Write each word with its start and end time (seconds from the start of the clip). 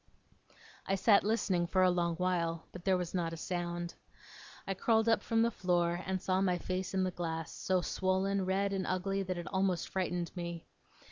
I 0.87 0.95
sat 0.95 1.23
listening 1.23 1.67
for 1.67 1.83
a 1.83 1.91
long 1.91 2.15
while, 2.15 2.65
but 2.71 2.85
there 2.85 2.97
was 2.97 3.13
not 3.13 3.33
a 3.33 3.37
sound. 3.37 3.93
I 4.65 4.73
crawled 4.73 5.07
up 5.07 5.21
from 5.21 5.43
the 5.43 5.51
floor, 5.51 6.01
and 6.07 6.19
saw 6.19 6.41
my 6.41 6.57
face 6.57 6.95
in 6.95 7.03
the 7.03 7.11
glass, 7.11 7.51
so 7.53 7.81
swollen, 7.81 8.43
red, 8.43 8.73
and 8.73 8.87
ugly 8.87 9.21
that 9.21 9.37
it 9.37 9.45
almost 9.49 9.89
frightened 9.89 10.35
me. 10.35 10.65